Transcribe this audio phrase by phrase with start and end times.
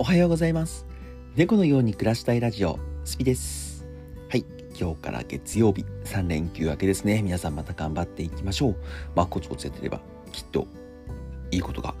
[0.00, 0.86] おはようございます。
[1.34, 3.84] 猫のように暮らしたいラジオ、スピです。
[4.28, 4.44] はい。
[4.78, 7.20] 今日から月曜日、3連休明けですね。
[7.20, 8.76] 皆さんまた頑張っていきましょう。
[9.16, 10.00] まあ、コツコツやってれば、
[10.30, 10.68] きっと、
[11.50, 11.96] いいことが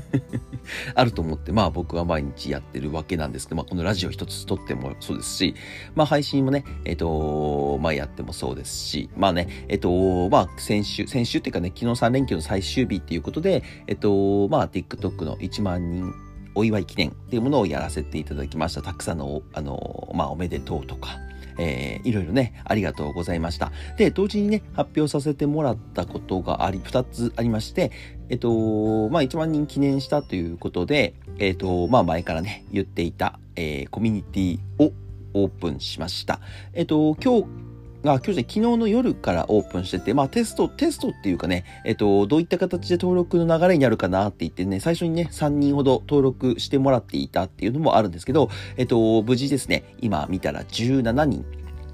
[0.94, 5.54] あると思って、まあ僕は毎日やってるわけなんですけど、まあこのラジオ一つ撮ってもそうですし、
[5.94, 16.12] まあ配信もね、えっ、と、まあやってもそうですし、まあね、えっ、と、まあ先週、先週っていうかね、昨日3連休の最終日っていうことで、えっ、と、まあ TikTok の1万人
[16.54, 18.82] お祝い記念っていうものをやらせていただきました。
[18.82, 21.18] たくさんの、あの、まあおめでとうとか、
[21.58, 23.72] えー、いろいろね、ありがとうございました。
[23.96, 27.90] で、同時にね、発表させてもらったことがあり、二つありまして、
[28.28, 34.92] えっと、まあ、1万人記念したということで、えっと、まあ、前からね、言っていた、えー、コミュニティを
[35.34, 36.40] オープンしました。
[36.72, 37.46] えっと、今日、
[38.04, 51.44] が、今日じゃ昨日の夜からオープンしてて、まあテスト、テストっていうかね、えっと、どういった形で登録の流れになるかなって言ってね、最初にね、3人ほど登録してもらっていたっていうのもあるんですけど、えっと、無事ですね、今見たら17人、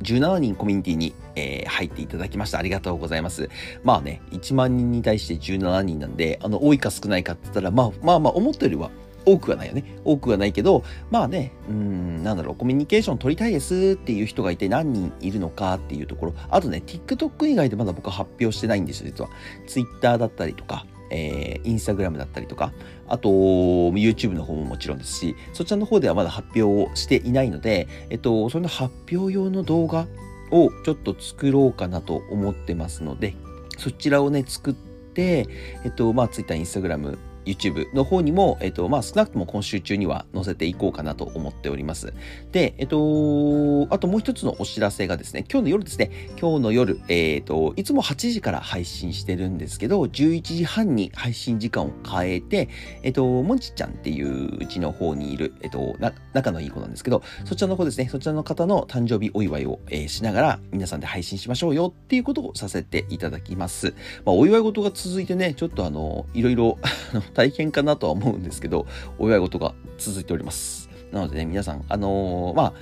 [0.02, 2.58] 17人コミュニティに、えー入っていただきました。
[2.58, 3.48] ありがとうございます。
[3.84, 8.90] まあね、1万人に対して17人なんで、あの、多いか少ないかって言ったら、まあまあまあ、思ったよりは
[9.24, 9.84] 多くはないよね。
[10.04, 16.34] 多くはないけど、まあね、うん、なんだろう、コミュニケーション取りたいですっていう人がいて何人いるのかっていうところ。
[16.48, 19.30] あとね、TikTok 以外でまだ僕は発表してないんですよ、実は。
[19.66, 22.72] Twitter だったりとか、えー、Instagram だったりとか、
[23.08, 30.06] あと、YouTube の方ももちろんですし、そちらの方ではまだ発表をしていないので、えっと、その発表用の動画
[30.52, 33.34] をちょっと作ろうかなと思ってますので、
[33.76, 35.48] そちらをね、作って、
[35.84, 42.12] えっと、まあ、Twitter、Instagram、YouTube の方にも、えっと、まあ、少なくとも今週中には載せていこうかなと思っております。
[42.52, 46.10] で、えっと、あともう一つのお知らせがですね、今日の夜ですね、
[46.40, 52.68] 今日の夜、えっと、いつも8時から配信してるんですけど、11時半に配信時間を変えて、
[53.02, 63.94] えっと、もんちちゃんっていううちの方にいる、えっと、な、仲のいい子なんですけど、そちらの方ですね、そちらの方の誕生日お祝いを、えーしながら、皆さんで配信しましょうよっていうことをさせていただきます。
[64.26, 66.78] まあ、お祝い事が続いてね、ちょっとあの、いろいろ
[67.30, 68.86] 大変かなとは思うんですけど、
[69.18, 70.88] お祝い事が続いております。
[71.12, 72.72] なのでね、皆さん、あのーまあ、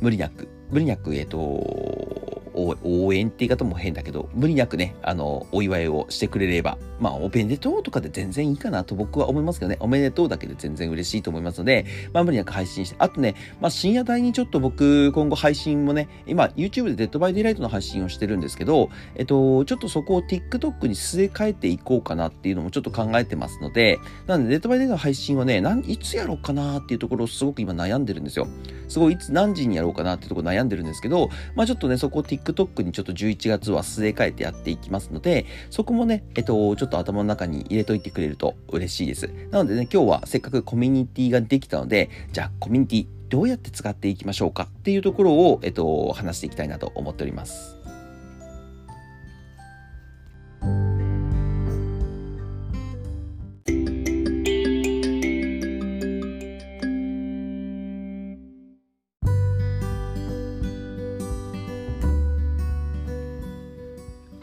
[0.00, 2.25] 無理なく、無理なく、えっ、と
[2.56, 28.46] 応援って言い方も変だけど、無理なくね、あの、お祝いをしてくれれば、まあ、おめでとうとかで全然いいかなと僕は思いますけどね、おめでとうだけで全然嬉しいと思いますので、まあ、無理なく配信して、あとね、まあ、深夜帯にちょっと僕、今後配信もね、今、YouTube で Dead by Daylight の配信をしてるんですけど、えっと、ちょっとそこを TikTok に据え替えていこうかなっていうのもちょっと考えてますので、なので、デッドバイデイライトの配信はね、いつやろうかなっていうところをすごく今悩んでるんですよ。
[28.88, 39.30] すごいいつ何時にやろうかなっていうところ悩んでるんですけど、まあちょっとね、そこを TikTok TikTok にちょっと11月は据え替えてやっていきますので、そこもね、えっと、ちょっと頭の中に入れといてくれると嬉しいです。
[39.50, 47.75] なのでね、今日はせっかくコミュニティができたので、じゃあコミュニティどうやって使っていきましょうかっていうところを、えっと、話していきたいなと思っております。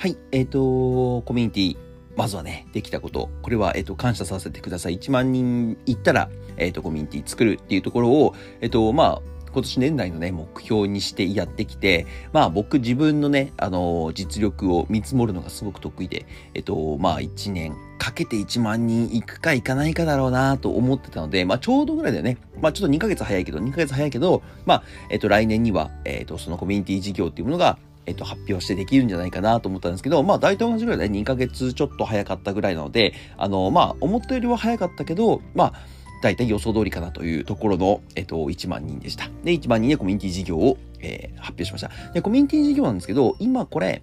[0.03, 1.77] はい、えっ、と、コミュニティ、
[2.17, 4.99] まずはね、できたこと、これは、えっ、と、感謝させてください。
[4.99, 9.21] 1万人いったら、えっ、と、コミュニティ作るっていうところを、えっ、と、まあ、
[9.53, 16.25] 今年年内のね、目標にしてやってきて、まあ僕自分のね、あの実力を見積もるのがすごく得意で、
[16.55, 22.39] えっと、まあ1年かけて1万人行くか行かないかだろうなと思ってたので、まあちょうどぐらいだよね。
[22.59, 35.73] まあちょっと2ヶ月早いけど、2ヶ月早いけど、まあ、えっと来年には、えっと、そのコミュニティ事業っていうものが、えっと、発表してできるんじゃないかなと思ったんですけど、まあ大体同じぐらいで、ね、2ヶ月ちょっと早かったぐらいなので、あの、まあ思ったよりは早かったけど、まあ、
[36.21, 39.29] 大体予想通りかなというところの、えっと、1万人でした。
[39.43, 41.91] で、1万人でコミュニティ事業を、えー発表しました。
[42.13, 44.01] で、コミュニティ事業なんですけど、今これ、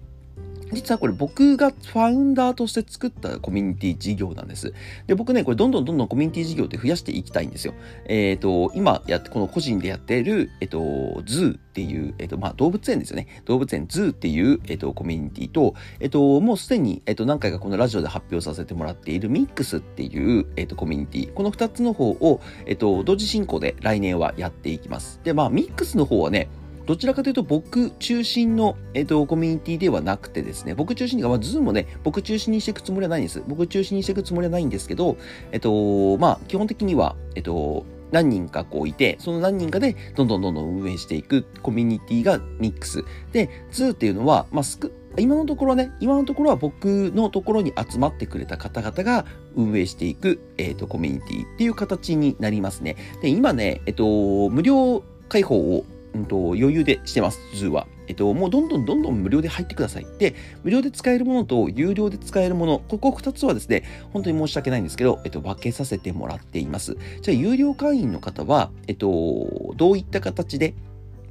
[0.73, 4.73] 実はこれ僕がファウンダーとして作ったコミュニティ事業なんです。
[5.07, 7.73] で、僕ね、これどんどんどんどんコミュニティ事業って増やしていきたいんですよ。
[8.05, 10.79] えっ、と、今やって、この個人でやっている、えっ、と、
[11.25, 13.27] ズーっていう、えっ、と、まあ、動物園ですよね。
[13.45, 21.33] 動物園ズーっていう、えっ、と、コミュニティと、えっ、と、もうすでに、えっ、と、何回かこのラジオで発表させてもらっているミックスっていう、えっ、と、コミュニティ。
[21.33, 25.19] この二つの方を、えっ、と、同時進行で来年はやっていきます。
[25.23, 26.49] で、まあ、ミックスの方はね、
[26.85, 33.43] どちらかというと僕中心の、えっと、コミュニティではなくてですね、僕中心に、まあ、ズーもね、僕中心にしていくつもりはないんです。
[33.47, 35.17] 僕中心にしていくつもりはないんですけど、
[35.51, 43.03] えっと、まあ、基本的には、えっと、何人かこういて、その何人かでどんどんどんどん運営していくコミュニティがミックス。
[43.31, 49.25] で、ズーっていうのは、まあ、すく、今のところね、今のところは僕のところに集まってくれた方々が
[49.55, 52.95] 運営していく、えっ、ー、と、コミュニティっていう形になりますね。
[53.21, 57.87] で、今ね、えっ、と、無料開放を、うんと、余裕でしてます、ズーは。
[58.07, 60.05] えっと、もうどんどんどんどん無料で入ってください。
[60.19, 66.97] で、無料で使えるものと有料で使えるもの、ここ2つはですね、本当に申し訳ないんですけど、えっと、分けさせてもらっています。
[67.21, 70.73] じゃあ、有料会員の方は、えっと、どういった形で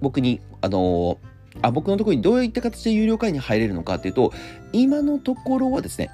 [0.00, 1.18] 僕に、あの
[1.62, 4.32] あ僕のところにどういった形で有料会員に入れるのかっていうと、
[4.72, 6.10] 今のところはですね、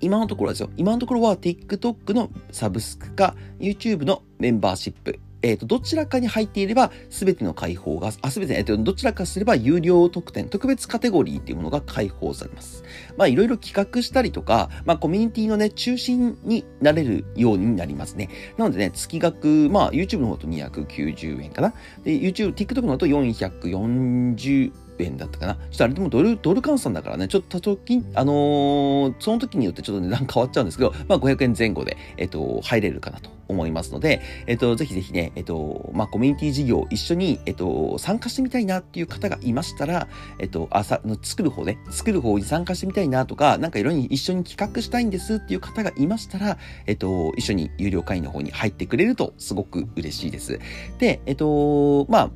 [0.00, 0.70] 今のところですよ。
[0.76, 12.82] 今のところは TikTok のサブスクか YouTube のメンバーシップえっ、ー、と、どちらかに入っていれば、すべての解放が、あ、すべて、えっ、ー、と、どちらかすれば有料特典、特別カテゴリーっていうものが解放されます。
[13.18, 18.30] まあ、いろいろ企画したりとか、まあ、コミュニティのね、中心になれるようになりますね。
[18.56, 21.74] なのでね、月額、まあ、YouTube の方と290円かな。
[22.02, 25.54] で、YouTube、TikTok の方と440円だったかな。
[25.54, 40.08] ちょっとあれでもドル、ドル換算だからね、ちょっと多時、あのー、その時によってちょっと値段変わっちゃうんですけど、まあ500円前後で、えっと、入れるかなと思いますので、えっと、ぜひぜひね、えっと、まあコミュニティ事業一緒に、えっと、参加してみたいなっていう方がいましたら、
[40.38, 50.60] えっと、あさ、作る方ね、作る方に参加してみたいなとか、なんかいろいろ一緒に企画したいんですっていう方がいましたら、えっと、一緒に有料会員の方に入ってくれるとすごく嬉しいです。
[50.98, 52.30] で、えっと、まあ、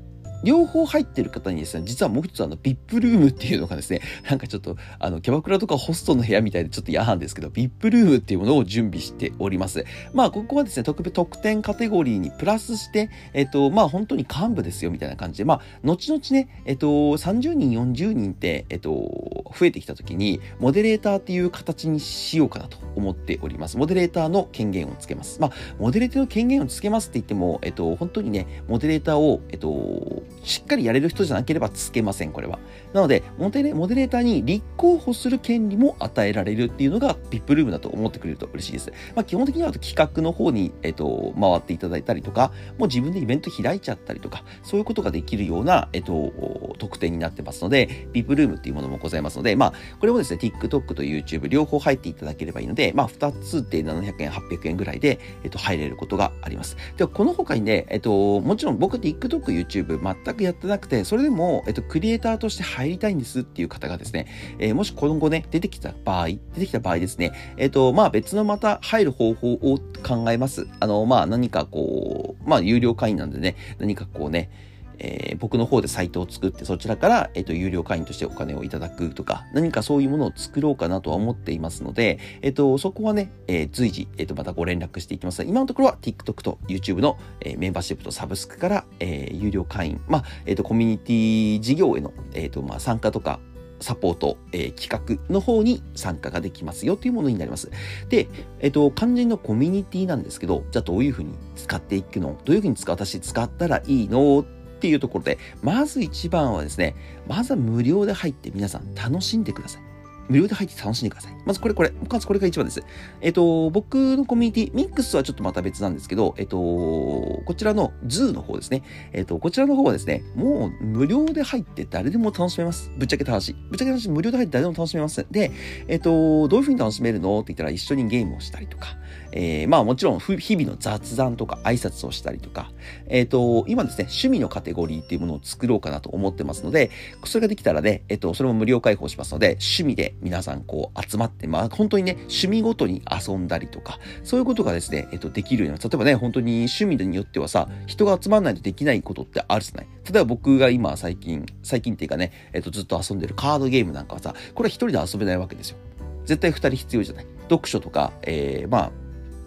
[0.44, 9.84] 両方入ってる方にですね、実はもう一つあの、VIP ルームっていうのがですね、なんかちょっと、あの、キャバクラとかホストの部屋みたいでちょっと嫌なんですけど、VIP ルームっていうものを準備しております。
[10.12, 23.76] まあ、ここはですね、特別特典カテゴリーにプラスして、えっと、まあ、本当に幹部ですよ、みたいな感じで、まあ、後々ね、えっと、30人、40人って、えっと、増えてきた時に、モデレーターっていう形にしようかなと思っております。
[23.76, 25.40] モデレーターの権限をつけます。
[25.40, 32.58] まあ、モデレーターの権限をつけますって言っても、えっと、本当にね、モデレーターを、えっと、しっかりやれる人じゃなければつけません、これは。
[32.92, 38.92] なので、モデレモデレーターに立候補する権利も与えられるっていうのが VIP ルームだと思ってくれると嬉しいです。
[39.14, 46.32] まあ、基本的には企画の方に、えっと、回っていただいたりとか、もう自分でイベント開いちゃったりとか、そういうことができるような、えっと、
[46.78, 56.76] 特典になってますので、VIP ルームっていうものもございますので、まあ、これもですね、TikTok と YouTube 両方入っていただければいいので、まあ、2つで700円、800円ぐらいで、えっと、入れることがあります。
[56.96, 64.26] では、この他にね、えっと、もちろん僕 TikTok、YouTube 全くやってなくて、それでも、えっと、クリエイターとして入りたいんですっていう方がですね、
[64.58, 70.66] えー、もし今後ね、出てきた場合、出てきた場合ですね、えっと、まあ別のまた入る方法を考えます。
[70.80, 74.50] あの、まあ何かこう、まあ有料会員なんでね、何かこうね、
[74.98, 85.42] えー、僕の方でサイトを作ってそちらから、えっ、ー、と、有料会員としてお金をいただくとか、何かそういうものを作ろうかなとは思っていますので、えっ、ー、と、そこはね、えー、随時、えっ、と、またご連絡していきます。
[85.44, 93.40] 今のところは TikTok と YouTube の、えメンバーシップとサブスクから、え有料会員、まあ、えっ、と、コミュニティ事業への、えっ、と、まあ、参加とか、
[93.80, 97.70] サポート、えー、企画の方に参加ができますよというものになります。
[98.08, 98.28] で、
[98.60, 102.38] えっ、ー、と、肝心のコミュニティなんですけど、じゃあどういうふうに使っていくの？
[102.44, 104.44] どういうふうに使私使ったらいいの？
[104.78, 106.94] っていうところで、まず一番はですね、
[107.26, 109.87] まずは無料で入って皆さん楽しんでください。
[110.28, 111.32] 無料で入って楽しんでください。
[111.44, 112.82] まずこれこれ、まずこれが一番です。
[113.20, 118.82] えっ、と、僕のコミュニティ、ミックスはちょっとまた別なんですけど、えっ、と、こちらのズーの方ですね。
[119.12, 122.90] えっ、と、こちらの方はですね、もう無料で入って誰でも楽しめます。
[122.96, 123.54] ぶっちゃけた話。
[123.54, 125.26] ぶっちゃけた話、無料で入って誰でも楽しめます。
[125.30, 125.50] で、
[125.86, 127.40] えっ、と、どういう風に楽しめるの？
[127.40, 128.96] って言ったら一緒にゲームをしたりとか、
[129.32, 132.70] え、まあもちろん日々の雑談とか挨拶をしたりとか、
[133.06, 136.90] えっ、と、今ですね、趣味のカテゴリーっていうものを作ろうかなと思ってますので、
[137.24, 149.86] それができたらね、えっ、と、それも無料開放しますので、趣味で皆さんこう集まって、まあ本当にね、趣味ごとに遊んだりとか、そういうことがですね、えっ、と、できるような、例えばね、本当に趣味によってはさ、人が集まらないとできないことってあるじゃない。
[150.04, 155.76] 例えば僕が今最近、最近っていうかね、えっ、と、ずっと遊んでるカードゲームなんかはさ、これは一人で遊べないわけですよ。
[156.24, 157.26] 絶対二人必要じゃない。
[157.48, 158.92] 読書とか、えー、まあ、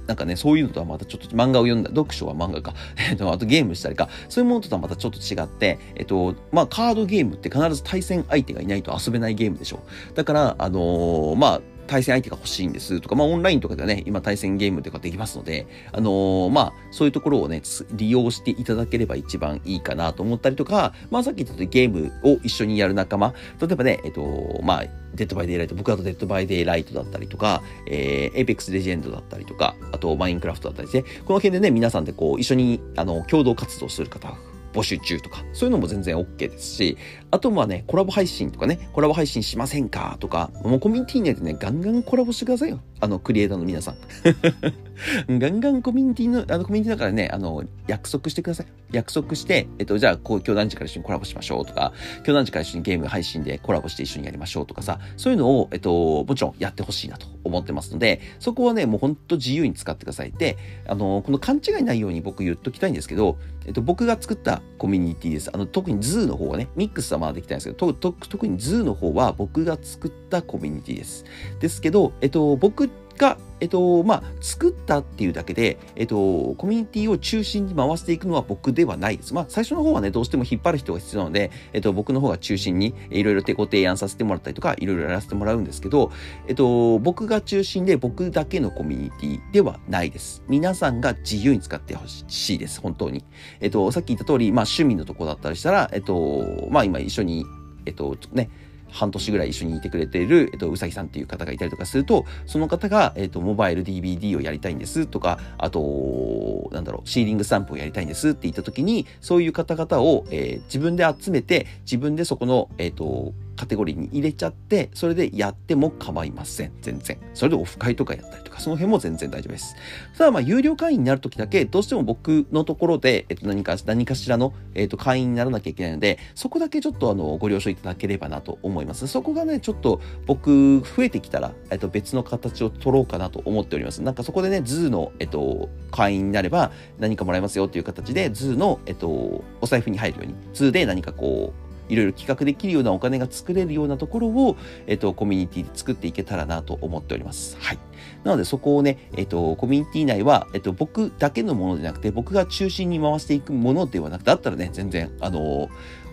[0.07, 2.73] なんかね、そういうのとはまたちょっと漫画を読んだ、読書は漫画か、
[3.09, 9.79] えっと、あとゲームしたりか、そういうものとはまたちょっと違って、えっと、まあ、カードゲームって必ず対戦相手がいないと遊べないゲームでしょ。
[10.15, 34.33] だから、あのー、まあ、対戦相手が欲しいんですとか、まあオンラインとかではね、今対戦ゲームとかできますので、あのー、まあそういうところをね、利用していただければ一番いいかなと思ったりとか、まあさっき言ったゲームを一緒にやる仲間、例えばね、えっと、まあ、 Dead by Daylight、僕だと Dead by Daylight だったりとか、えー、 Apex Legend だったりとか、あとマインクラフトだったりですね、この辺でね、皆さんでこう一緒にあの共同活動する方
[34.73, 36.97] 募集中とか、そういうのも全然 OK ですし、
[37.31, 40.17] あとはね、コラボ配信とかね、コラボ配信しませんか？
[40.19, 42.79] とか、もうコミュニティ内でね、ガンガンコラボしてくださいよ。
[42.99, 43.95] あの、クリエイターの皆さん。
[45.39, 48.67] ガンガンコミュニティの、あの、コミュニティだからね、あの、約束してください。
[48.91, 60.31] 約束して、えっと、じゃあ、こう、今日何時から一緒にコラボしましょうとか、今日何時から一緒にゲーム配信でコラボして一緒にやりましょうとかさ、そういうのを、えっと、もちろんやってほしいなと思ってますので、そこはね、もうほんと自由に使ってください。
[60.31, 60.57] で、
[60.87, 65.49] あの、この勘違いないように僕言っときたいんですけど、えっと、僕が作ったコミュニティです。
[65.53, 71.23] あの、特にズーの方はね、ミックスはまあできたんですけど、特にズーの方は僕が作ったコミュニティです。
[71.59, 72.89] ですけど、えっと、僕
[73.21, 76.15] が、えっと、まあ、作ったっていうだけで、えっと、
[76.57, 79.35] コミュニティを中心に回していくのは僕ではないです。
[79.35, 86.11] まあ、最初の方はね、どうしても引っ張る人が必要なので、えっと、僕の方が中心にいろいろご提案させてもらったりとか、いろいろやらせてもらうんですけど、
[86.47, 90.43] えっと、僕が中心で僕だけのコミュニティではないです。
[90.47, 92.81] 皆さんが自由に使ってほしいです。
[92.81, 93.23] 本当に。
[93.59, 97.45] えっと、さっき言った通り、まあ、趣味のとこだったりしたら、えっと、まあ、今一緒に、
[97.85, 98.49] えっと、ね、
[98.91, 116.71] 半年ぐらい一緒にいてくれている、えっと、うさぎさんっていう方がいたりとかすると、その方が、えっと、モバイル DVD をやりたいんですとか、あと、なんだろう、シーリングスタンプをやりたいんですって言った時に、そういう方々を、えー、自分で集めて、自分でそこの、えっと、カテゴリーに入れちゃって、それでやっても構いません。
[116.81, 117.19] 全然。
[117.35, 119.75] それでオフ会とかやったりとか、その辺も全然大丈夫です。
[120.17, 129.05] ただまあ、有料会員になるときだけ、どうしても僕のところで、えっと、何か、何かしらの、えっと、会員にならなきゃいけないので、そこだけちょっとあの、ご了承いただければなと思います。
[129.05, 134.01] そこがね、ちょっと僕、増えてきたら、えっと、別の形を取ろうかなと思っております。
[134.01, 141.60] なんかそこでね、ズーの、えっと、会員になれば何かもらえますよっていう形で、ズーの、えっと、お財布に入るように、ズーで何かこう、
[141.91, 144.55] いろいろ企画できるようなお金が作れるようなところを、
[144.87, 147.57] えっと、コミュニティで作っていけたらなと思っております。
[147.59, 147.79] はい。
[148.23, 155.69] なのでそこをね、えっと、コミュニティ内は、えっと、僕だけのものでなくて、僕が中心に回していくものではなくて、だったらね、全然、あの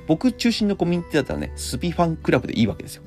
[0.09, 3.03] 僕中心のコミュニティだったらね、スピファンクラブでいいわけですよ。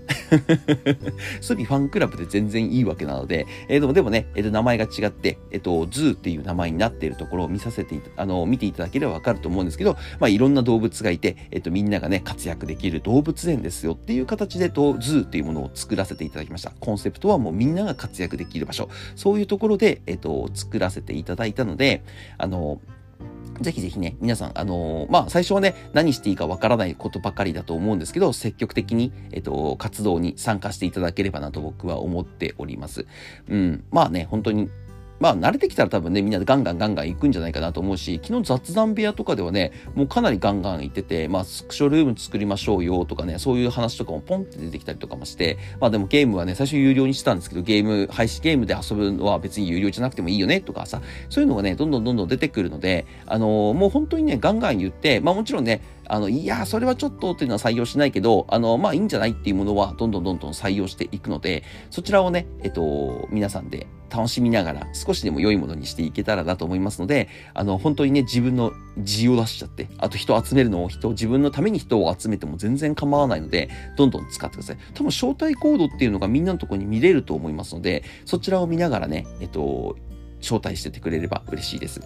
[1.41, 16.71] スピファンクラブで全然いいわけなので、えー、でもでもね、え、ー、と、名前が違って、えっ、ー、と、ズーっていう名前になっているところを見させてあの、見ていただければわかると思うんですけど、まあ、いろんな動物がいて、えっ、と、みんながね、活躍できる動物園ですよっていう形で、と、ズーっていうものを作らせていただきました。
[16.79, 18.89] コンセプトはもうみんなが活躍できる場所。
[19.15, 22.03] そういうところで、えっ、と、作らせていただいたので、
[22.37, 22.79] あの、
[23.61, 33.05] ぜひぜひね、皆さん、あのー、まあ、最初はね、何していいかわからないことばかりだと思うんですけど、積極的に、えっと、活動に参加していただければなと僕は思っております。
[33.49, 33.83] うん。
[33.91, 34.69] まあね、本当に
[35.21, 74.77] まあ慣れてきたら多分ね、みんなでガンガンガンガン行くんじゃないかなと思うし、昨日雑談部屋とかではね、もうかなりガンガン行ってて、まあスクショルーム作りましょうよとかね、そういう話とかもポンって出てきたりとかもして、まあでもゲームはね、最初有料にしてたんですけど、ゲーム、配信ゲームで遊ぶのは別に有料じゃなくてもいいよねとかさ、そういうのがね、どんどんどんどん出てくるので、あのー、もう本当にね、ガンガン言って、まあもちろんね、あの、いや、それはちょっとっていうのは採用しないけど、あの、まあいいんじゃないっていうものはどんどんどんどん採用していくので、そちらをね、えっと、皆さんで楽しみながら少しでも良いものにしていけたらなと思いますので、あの、本当にね、自分の字を出しちゃって、あと人を集めるのを人、自分のために人を集めても全然構わないので、どんどん使ってください。
[74.93, 79.95] 多分招待コードっていうのがみんなのとこに見れると思いますので、そちらを見ながらね、えっと、
[80.41, 82.01] 招待しててくれれば嬉しいです。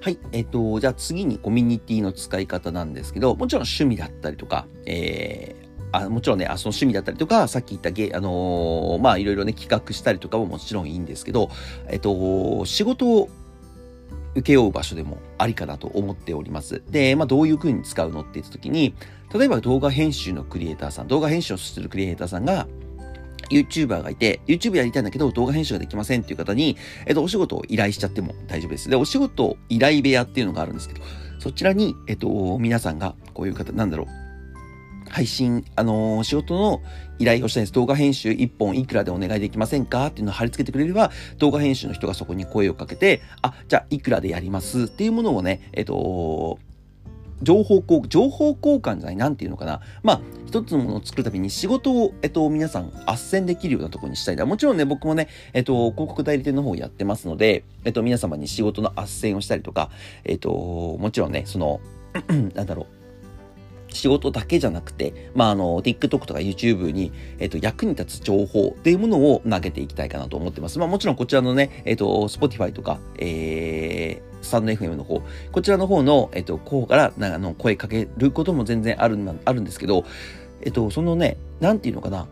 [0.00, 0.18] はい。
[0.32, 11.50] えっ、と、じゃあ次にコミュニティの使い方なんですけど、もちろん趣味だったりとか、えー、あもちろんね、あその趣味だったりとか、さっき言ったゲ、あのー、まあいろいろね、企画したりとかももちろんいいんですけど、
[11.88, 13.28] えっ、と、仕事を
[14.34, 16.80] 請け負う場所でもありかなと思っております。
[16.88, 18.94] で、まあどういう風に使うのって言った時に、
[19.34, 22.68] 例えば動画編集のクリエイターさん、動画編集をするクリエイターさんが、
[23.50, 26.76] YouTuber がいて、YouTube やりたいんだけど動画編集ができませんっていう方に、
[27.06, 28.88] えっと、お仕事を依頼しちゃっても大丈夫です。
[28.88, 31.02] で、お仕事依頼部屋っていうのがあるんですけど、
[31.38, 34.06] そちらに、えっと、皆さんが、こういう方、なんだろう、
[35.10, 36.82] 配信、あのー、仕事の
[37.18, 37.72] 依頼をしたいです。
[37.72, 46.58] 動画編集1本いくらでお願いできませんかっていうのを貼り付けてくれれば、動画編集の人がそこに声をかけて、あ、じゃあいくらでやりますっていうものをね、えっと、
[47.42, 49.80] 情報交換、情報交換じゃない、なんていうのかな。
[50.02, 54.46] まあ、一つのものを作るたびに仕事を、えっと、皆さん、斡旋できるようなところにしたいな。
[54.46, 59.02] もちろんね、僕もね、えっと、広告代理店の方をやってますので、えっと、皆様に仕事の斡
[59.32, 59.90] 旋をしたりとか、
[60.24, 61.80] えっと、もちろんね、その、
[62.54, 62.98] なんだろう、
[63.94, 70.78] 仕事だけじゃなくて、まあ、あの、TikTok とか YouTube に、えっと、役に立つ情報っていうものを投げていきたいかなと思ってます。
[70.78, 80.04] まあ、もちろんこちらのね、えっと、Spotify とか、えー、スタンド FM の方、こちらの方の、えっと、候補から、あの、声かけることも全然ある、あるんですけど、
[80.62, 82.26] えっと、そのね、なんていうのかな、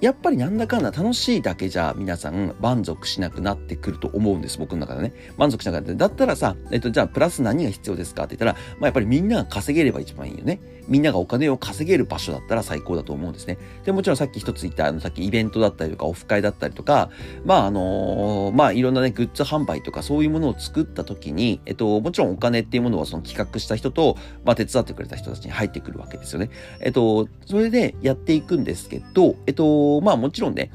[0.00, 5.12] やっぱりなんだかんだ楽しいだけじゃ皆さん満足しなくなってくると思うんです、僕の中でね。
[5.36, 5.94] 満足しなくなって。
[5.94, 10.60] だったらさ、えっと、じゃあプラス何が必要ですかって言ったら、まあやっぱりみんなが稼げれば一番いいよね。
[10.88, 13.58] みんながお金を稼げる場所だったら最高だと思うんですね。
[13.84, 17.10] で、もちろんさっき一つ言った、あの、さっきイベントだったりとか、オフ会だったりとか、
[17.44, 26.50] まああのー、まあいろんなね、グッズ販売とかそういうものを作った時に、えっと、もちろんお金っていうものはその企画した人と、まあ手伝ってくれた人たちに入ってくるわけですよね。
[26.80, 30.70] えっと、それでやっていくんですけど、えっと、まあもちろんね、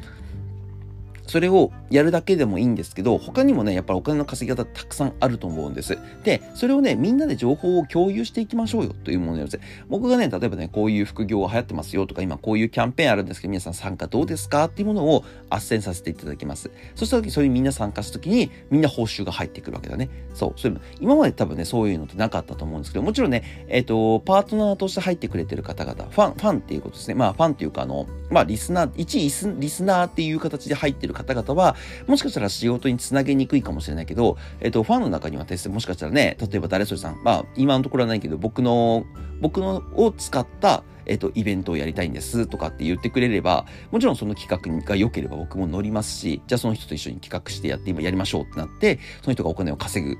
[1.31, 5.97] それをやるだけでもいいんですけど、他にもね、やっぱりお金の稼ぎ方たくさんあると思うんです。
[6.25, 9.57] で、それをね、みんなで情報を共有していきましょうよというものです。
[9.87, 16.69] 僕がね、例えばね、こういう副業が流行ってますよとか、今こういうキャンペーンあるんですけど、皆さん参加どうですかっていうものを斡旋させていただきます。
[16.95, 20.09] そした時、それにみんな参加した時に、みんな報酬が入ってくるわけだね。
[20.33, 20.59] そう。
[20.59, 27.13] それ今まで多分ね、そういうのってなかったと思うんですけど、もちろんね、えっ、ー、と、パートナーとして入ってくれてる方々、ファン、ファンっていうことですね。
[27.13, 29.47] まあ、ファンっていうか、あの、まあ、リスナー、一リス
[29.83, 31.75] ナーっていう形で入ってる方方々は、
[32.07, 39.05] もしかしたら仕事につなげにくいかもしれないけど、えっと、ファンの中にはですね、もしかしたらね、例えば誰それさん、まあ、今のところはないけど、僕の、
[39.39, 50.17] 僕のを使った、えっと、イベントをやりたいんですとかって言ってくれれば、もちろんその企画が良ければ僕も乗りますし、じゃあその人と一緒に企画してやって今やりましょうってなって、その人がお金を稼ぐ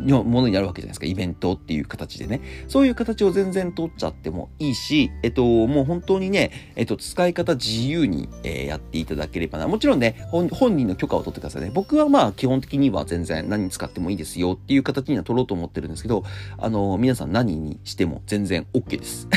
[0.00, 1.06] ものになるわけじゃないですか。
[1.06, 2.40] イベントっていう形でね。
[2.68, 9.68] そういう形を全然取っちゃってもいいし、えっと、もう本当にね、えっと、使い方自由に、えー、やっていただければな。
[9.68, 11.70] もちろんね、本人の許可を取ってくださいね。
[11.72, 16.24] 僕はまあ、基本的には全然何使ってもいいですよっていう形には取ろうと思ってるんですけど、
[16.58, 19.28] あの、皆さん何にしても全然 OK です。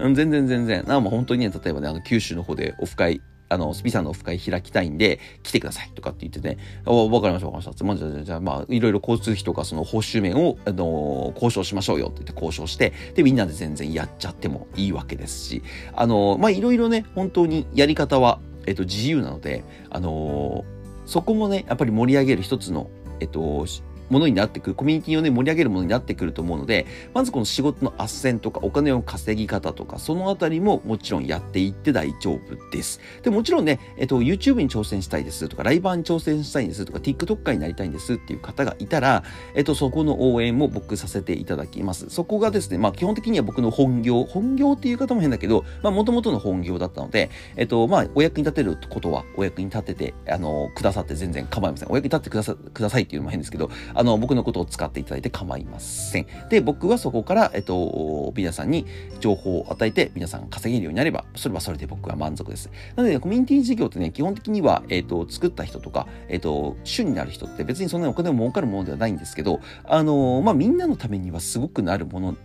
[0.14, 0.84] 全然全然。
[0.86, 3.20] な、もう本当にね、例えばね、あの、九州の方でオフ会
[3.50, 7.84] あの、スピさんのオフ会開きたいんで、来てくださいとかって言ってね、あ、わかりました、わかりました。
[7.84, 15.62] まあ、じゃあ、じゃあ、まあ、いろいろ交通費とか、その報酬面を、あのー、交渉しましょうよって言って交渉して、で、みんなで全然やっちゃってもいいわけですし、
[15.94, 22.88] あのー、まあ、いろいろね、本当にやり方は、えっと、自由なので、あのー、そこもね、やっぱり盛り上げる一つの、
[23.18, 23.66] えっと、
[24.10, 33.00] ものになってくる、コミュニティをね、盛り上げるものになってくると思うので、まずこの仕事の斡旋とかお金を稼ぎ方とか、そのあたりももちろんやっていって大丈夫です。
[33.22, 39.22] で、もちろんね、えっと、YouTube に挑戦したいですとか、ライバーに挑戦したいんですとか、TikToker になりたいんですっていう方がいたら、
[39.54, 42.10] えっと、そこの応援も僕させていただきます。
[42.10, 51.90] そこがですね、まあ基本的には僕の本業、本業っていう方も変だけど、まあ元々の本業だったので、えっと、まあお役に立てることはお役に立てて、あの、くださって全然構いません。
[51.90, 56.26] お役に立ってくださくださいっていうのも変ですけど、あの、僕のことを使っていただいて構いません。
[56.48, 58.86] で、僕はそこから、えっと、皆さんに
[59.20, 62.70] 情報を与えて、皆さん稼げるようになれば、それはそれで僕は満足です。
[62.96, 72.36] なので、ね、コミュニティ事業ってね、基本的には、えっと、作った人とか、えっと、主になる人って別にそんなにお金を儲かるものではないんですけど、あの、まあ、みんなのためにはすごくなるもの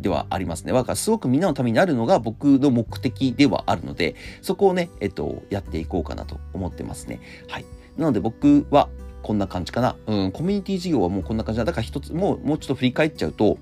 [0.00, 0.72] ではありますね。
[0.72, 7.20] だからすごくみんなのためになるのが僕の目的ではあるので、そこをね、えっと、やっていこうかなと思ってますね。
[7.48, 7.66] はい。
[7.98, 8.88] なので僕は、
[9.22, 9.96] こんな感じかな。
[10.06, 11.64] うん、コミュニティ事業はもうこんな感じだ。
[11.64, 13.58] だから一つ、もう、もうちょっと振り返っちゃうと、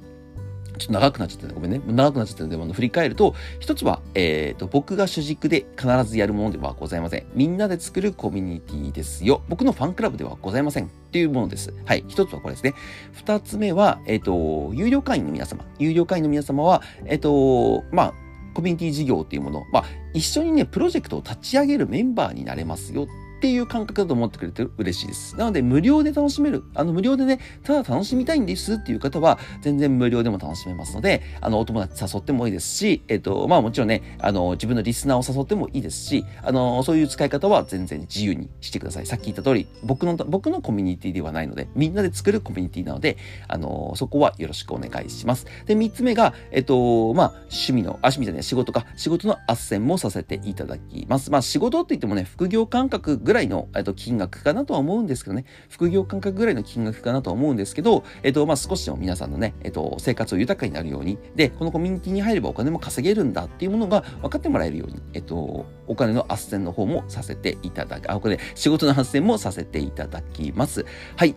[0.79, 1.81] ちょっと長くなっちゃってるごめんね。
[1.87, 7.27] 長くなっちゃってるので、振り返ると、一つは、えっ、ー、と、僕が主軸で必ずやるものではございません。
[7.35, 9.43] みんなで作るコミュニティですよ。
[9.49, 10.87] 僕のファンクラブではございません。
[10.87, 11.75] っていうものです。
[11.85, 12.05] はい。
[12.09, 12.75] 一つはこれですね。
[13.13, 15.65] 二つ目は、えっ、ー、と、有料会員の皆様。
[15.79, 18.15] 有料会員の皆様は、えっ、ー、と、まあ、
[18.55, 23.07] コミュニティ事業っていうもの、まあ、一緒にね、プロジェクトを立ち上げるメンバーになれますよ
[23.41, 25.35] っていう感覚だと思ってくれて嬉しいです。
[25.35, 26.63] なので、無料で楽しめる。
[26.75, 39.07] あの、無料でね、ただ楽しみたいんですっていう方は、全然無料でも楽しめますので、あの、お友達誘ってもいいですし、えっと、まあもちろんね、あの、自分のリスナーを誘ってもいいですし、あの、そういう使い方は全然自由にしてください。
[39.07, 43.17] さっき言った通り、僕の、僕のコミュニティではないので、みんなで作るコミュニティなので、
[43.49, 45.47] あの、そこはよろしくお願いします。
[45.65, 51.31] で、三つ目が、えっと、まあ、趣味の、あ、趣味じゃない、仕事か、仕事の斡旋もさせていただきます。
[51.31, 70.85] まあ、仕事って言ってもね、副業感覚ぐぐらいの、えっと、金額かなとは思うんですけどね、副業感覚ぐらいの金額かなとは思うんですけど、えっと、まあ、少しでも皆さんのね、えっと、生活を豊かになるように、で、このコミュニティに入ればお金も稼げるんだっていうものが分かってもらえるように、えっと、お金の斡旋の方もさせていただき、あ、これ仕事の斡旋もさせていただきます。
[71.15, 71.37] はい。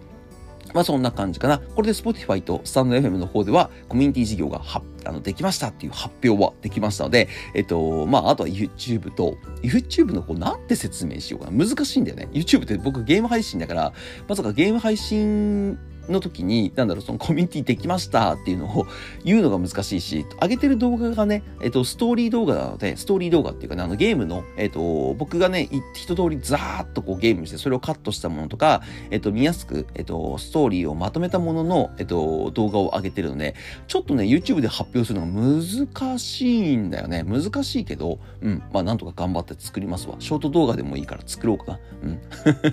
[0.73, 1.59] まあそんな感じかな。
[1.59, 4.57] これで Spotify とスタンド FM の方ではコミュニティ事業が
[5.05, 11.65] あのできましたっていう発表はできましたので、えっと、まああとは YouTube と、YouTube の方なんて説明しようかな。
[11.65, 12.29] 難しいんだよね。
[12.31, 13.93] YouTube って僕ゲーム配信だから、
[14.27, 15.77] まさかゲーム配信
[16.09, 18.87] の時に、なんだろう、そのコミュニティできましたっていうのを
[19.23, 33.55] 言うのが難しいし、上げてる動画がね、えっと、ストーリー動画なので、ストーリー動画っていうかね、あのゲームの、えっと、僕がね、一通りザーッとこうゲームして、それをカットしたものとか、えっと、見やすく、えっと、ストーリーをまとめたものの、えっと、動画を上げてるので、
[33.87, 37.23] ちょっとね、YouTube で発表するのが難しいんだよね。
[37.23, 40.15] 難しいけど、うん、まあ、なんとか頑張って作りますわ。
[40.19, 41.79] ショート動画でもいいから作ろうかな。
[42.03, 42.19] うん。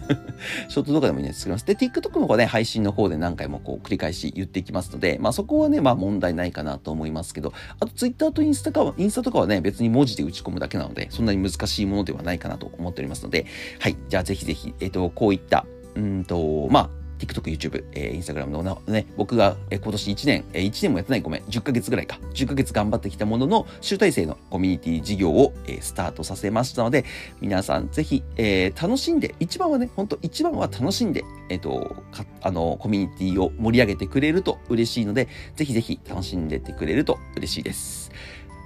[0.69, 1.67] ショート動画でもいいね、作ります。
[1.67, 13.47] で、TikTok の方ね、配信の方でね何回もこう繰り返し言っていきますので、まあそこはね、まあ問題ないかなと思いますけど、あと Twitter とインスタかは、インスタとかはね、別に文字で打ち込むだけなので、そんなに難しいものではないかなと思っておりますので、
[13.79, 13.97] はい。
[14.09, 27.05] じゃあぜひぜひ、えっ、ー、と、こういった、うんと、まあ、TikTok、YouTube、えー、Instagram のね、僕が、えー、今年1年、えー、1年もやってない、ごめん、10ヶ月ぐらいか、10ヶ月頑張ってきたものの、集大成のコミュニティ事業を、えー、スタートさせましたので、
[27.41, 31.97] 皆さんぜひ、えー、楽しんで、一番はね、本当一番は楽しんで、えっ、ー、と、
[32.41, 38.11] あの、コミュニティを盛り上げてくれると嬉しいので、ぜひぜひ楽しんでてくれると嬉しいです。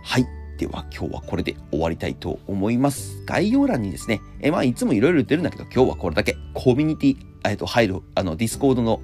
[0.05, 0.45] はい。
[0.59, 3.23] では今日はこれで終わりたいと思います。
[3.27, 9.01] 概要欄にですね、えまあいつもいろいろ言ってるんだけど、今日はこれだけコミュニティ、えっと、入る、あの、 Discord の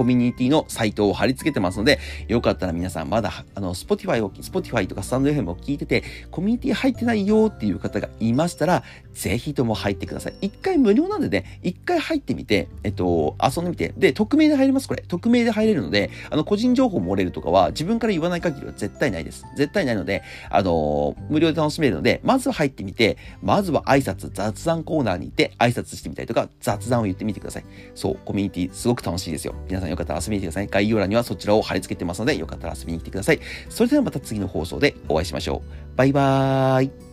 [0.00, 8.82] コミュニティのサイトを貼り付けてますので、よかったら皆さんまだ、あの、Spotify を、Spotify とかスタンド FM を聞いてて、コミュニティ入ってないよっていう方がいましたら、
[9.12, 10.34] ぜひとも入ってください。
[10.40, 15.04] 一回無料なんでね、一回入ってみて、えっと、遊んでみて、で、匿名で入ります、これ。
[15.06, 19.44] 匿名で入れるので、あの、個人情報漏れるとかは、自分から言わない限りは絶対ないです。
[19.54, 27.64] 絶対ないので、あの、無料で楽しめるので、まずは入ってみて、まずは挨拶、雑談コーナーに行って挨拶してみたりとか、雑談を言ってみてください。
[27.94, 29.54] そう、コミュニティすごく楽しいですよ。
[29.68, 30.66] 皆さんよかったら遊びに来てください。
[30.68, 33.40] 概要欄にはそちらを貼り付けてますので、よかったら遊びに来てください。
[33.68, 35.96] それではまた次の放送でお会いしましょう。
[35.96, 37.09] バイバーイ。